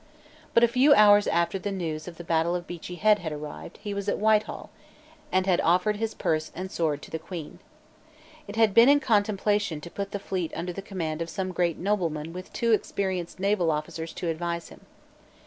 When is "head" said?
2.95-3.19